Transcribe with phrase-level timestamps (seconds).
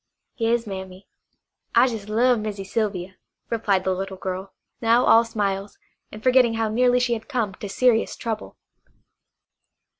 [0.37, 1.07] "Yas, Mammy.
[1.75, 3.17] I jes' love Missy Sylvia,"
[3.51, 5.77] replied the little girl, now all smiles,
[6.11, 8.57] and forgetting how nearly she had come to serious trouble.